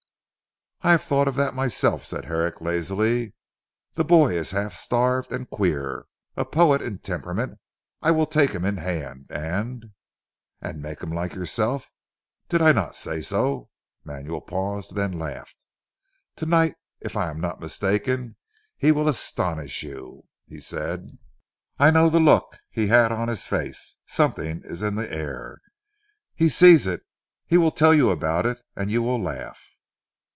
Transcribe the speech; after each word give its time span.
"I 0.83 0.89
have 0.89 1.03
thought 1.03 1.27
of 1.27 1.35
that 1.35 1.53
myself," 1.53 2.03
said 2.03 2.25
Herrick 2.25 2.59
lazily, 2.59 3.35
"the 3.93 4.03
boy 4.03 4.35
is 4.35 4.49
half 4.49 4.73
starved 4.73 5.31
and 5.31 5.47
queer 5.47 6.07
a 6.35 6.43
poet 6.43 6.81
in 6.81 6.97
temperament. 6.97 7.59
I 8.01 8.09
will 8.09 8.25
take 8.25 8.49
him 8.49 8.65
in 8.65 8.77
hand, 8.77 9.27
and" 9.29 9.91
"And 10.59 10.81
make 10.81 11.01
him 11.03 11.11
like 11.11 11.35
yourself. 11.35 11.91
Did 12.49 12.63
I 12.63 12.71
not 12.71 12.95
say 12.95 13.21
so?" 13.21 13.69
Manuel 14.03 14.41
paused, 14.41 14.95
then 14.95 15.19
laughed. 15.19 15.67
"To 16.37 16.47
night 16.47 16.73
if 16.99 17.15
I 17.15 17.29
am 17.29 17.39
not 17.39 17.59
mistaken 17.61 18.35
he 18.75 18.91
will 18.91 19.07
astonish 19.07 19.83
you," 19.83 20.23
he 20.47 20.59
said. 20.59 21.11
"I 21.77 21.91
know 21.91 22.09
the 22.09 22.19
look 22.19 22.57
he 22.71 22.87
had 22.87 23.11
on 23.11 23.27
his 23.27 23.45
face. 23.45 23.97
Something 24.07 24.63
is 24.65 24.81
in 24.81 24.95
the 24.95 25.13
air. 25.13 25.61
He 26.33 26.49
sees 26.49 26.87
it 26.87 27.03
he 27.45 27.55
will 27.59 27.69
tell 27.69 27.93
you 27.93 28.09
about 28.09 28.47
it, 28.47 28.63
and 28.75 28.89
you 28.89 29.03
will 29.03 29.21
laugh." 29.21 29.63